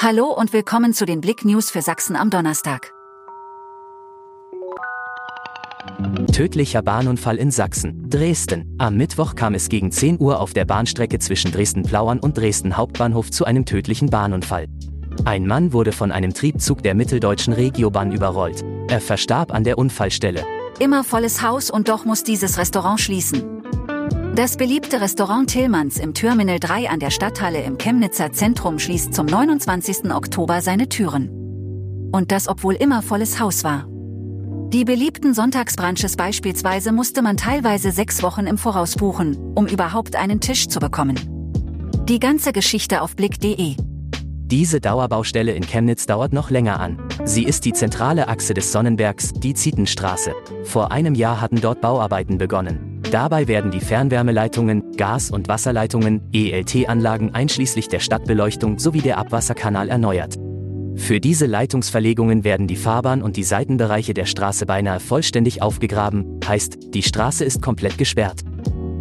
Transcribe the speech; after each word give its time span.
Hallo 0.00 0.26
und 0.26 0.52
willkommen 0.52 0.94
zu 0.94 1.06
den 1.06 1.20
Blick 1.20 1.44
News 1.44 1.70
für 1.70 1.82
Sachsen 1.82 2.16
am 2.16 2.30
Donnerstag. 2.30 2.92
Tödlicher 6.32 6.82
Bahnunfall 6.82 7.36
in 7.36 7.50
Sachsen, 7.50 8.08
Dresden. 8.10 8.74
Am 8.78 8.96
Mittwoch 8.96 9.36
kam 9.36 9.54
es 9.54 9.68
gegen 9.68 9.92
10 9.92 10.20
Uhr 10.20 10.40
auf 10.40 10.52
der 10.52 10.64
Bahnstrecke 10.64 11.18
zwischen 11.18 11.52
Dresden-Plauern 11.52 12.18
und 12.18 12.36
Dresden 12.36 12.76
Hauptbahnhof 12.76 13.30
zu 13.30 13.44
einem 13.44 13.64
tödlichen 13.64 14.10
Bahnunfall. 14.10 14.66
Ein 15.24 15.46
Mann 15.46 15.72
wurde 15.72 15.92
von 15.92 16.10
einem 16.10 16.34
Triebzug 16.34 16.82
der 16.82 16.94
mitteldeutschen 16.94 17.52
Regiobahn 17.52 18.12
überrollt. 18.12 18.64
Er 18.88 19.00
verstarb 19.00 19.52
an 19.52 19.62
der 19.62 19.78
Unfallstelle. 19.78 20.44
Immer 20.80 21.04
volles 21.04 21.42
Haus 21.42 21.70
und 21.70 21.88
doch 21.88 22.04
muss 22.04 22.24
dieses 22.24 22.58
Restaurant 22.58 23.00
schließen. 23.00 23.61
Das 24.34 24.56
beliebte 24.56 24.98
Restaurant 25.02 25.50
Tillmanns 25.50 25.98
im 25.98 26.14
Terminal 26.14 26.58
3 26.58 26.88
an 26.88 27.00
der 27.00 27.10
Stadthalle 27.10 27.62
im 27.64 27.76
Chemnitzer 27.76 28.32
Zentrum 28.32 28.78
schließt 28.78 29.12
zum 29.12 29.26
29. 29.26 30.10
Oktober 30.10 30.62
seine 30.62 30.88
Türen. 30.88 31.28
Und 32.12 32.32
das 32.32 32.48
obwohl 32.48 32.72
immer 32.72 33.02
volles 33.02 33.38
Haus 33.40 33.62
war. 33.62 33.86
Die 34.70 34.86
beliebten 34.86 35.34
Sonntagsbrunches 35.34 36.16
beispielsweise 36.16 36.92
musste 36.92 37.20
man 37.20 37.36
teilweise 37.36 37.90
sechs 37.90 38.22
Wochen 38.22 38.46
im 38.46 38.56
Voraus 38.56 38.96
buchen, 38.96 39.36
um 39.54 39.66
überhaupt 39.66 40.16
einen 40.16 40.40
Tisch 40.40 40.66
zu 40.66 40.80
bekommen. 40.80 41.20
Die 42.08 42.18
ganze 42.18 42.52
Geschichte 42.52 43.02
auf 43.02 43.14
blick.de. 43.14 43.76
Diese 44.16 44.80
Dauerbaustelle 44.80 45.52
in 45.52 45.66
Chemnitz 45.66 46.06
dauert 46.06 46.32
noch 46.32 46.48
länger 46.48 46.80
an. 46.80 46.98
Sie 47.26 47.44
ist 47.44 47.66
die 47.66 47.74
zentrale 47.74 48.28
Achse 48.28 48.54
des 48.54 48.72
Sonnenbergs, 48.72 49.34
die 49.34 49.52
Zietenstraße. 49.52 50.32
Vor 50.64 50.90
einem 50.90 51.14
Jahr 51.14 51.42
hatten 51.42 51.60
dort 51.60 51.82
Bauarbeiten 51.82 52.38
begonnen. 52.38 52.91
Dabei 53.12 53.46
werden 53.46 53.70
die 53.70 53.80
Fernwärmeleitungen, 53.80 54.96
Gas- 54.96 55.30
und 55.30 55.46
Wasserleitungen, 55.46 56.22
ELT-Anlagen 56.32 57.34
einschließlich 57.34 57.88
der 57.88 58.00
Stadtbeleuchtung 58.00 58.78
sowie 58.78 59.02
der 59.02 59.18
Abwasserkanal 59.18 59.90
erneuert. 59.90 60.36
Für 60.96 61.20
diese 61.20 61.44
Leitungsverlegungen 61.44 62.42
werden 62.42 62.68
die 62.68 62.76
Fahrbahn 62.76 63.20
und 63.20 63.36
die 63.36 63.44
Seitenbereiche 63.44 64.14
der 64.14 64.24
Straße 64.24 64.64
beinahe 64.64 64.98
vollständig 64.98 65.60
aufgegraben, 65.60 66.40
heißt, 66.48 66.94
die 66.94 67.02
Straße 67.02 67.44
ist 67.44 67.60
komplett 67.60 67.98
gesperrt. 67.98 68.40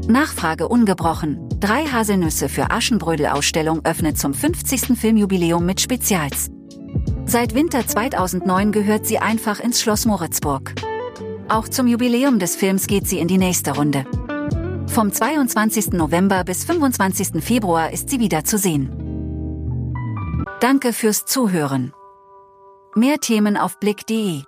Nachfrage 0.09 0.67
ungebrochen. 0.67 1.47
Drei 1.61 1.85
Haselnüsse 1.85 2.49
für 2.49 2.69
Aschenbrödel-Ausstellung 2.69 3.85
öffnet 3.85 4.17
zum 4.17 4.33
50. 4.33 4.99
Filmjubiläum 4.99 5.65
mit 5.65 5.79
Spezials. 5.79 6.49
Seit 7.25 7.55
Winter 7.55 7.87
2009 7.87 8.73
gehört 8.73 9.05
sie 9.05 9.19
einfach 9.19 9.61
ins 9.61 9.79
Schloss 9.79 10.05
Moritzburg. 10.05 10.73
Auch 11.51 11.67
zum 11.67 11.85
Jubiläum 11.85 12.39
des 12.39 12.55
Films 12.55 12.87
geht 12.87 13.09
sie 13.09 13.19
in 13.19 13.27
die 13.27 13.37
nächste 13.37 13.75
Runde. 13.75 14.05
Vom 14.87 15.11
22. 15.11 15.91
November 15.91 16.45
bis 16.45 16.63
25. 16.63 17.43
Februar 17.43 17.91
ist 17.91 18.09
sie 18.09 18.21
wieder 18.21 18.45
zu 18.45 18.57
sehen. 18.57 19.93
Danke 20.61 20.93
fürs 20.93 21.25
Zuhören. 21.25 21.91
Mehr 22.95 23.17
Themen 23.17 23.57
auf 23.57 23.81
blick.de 23.81 24.43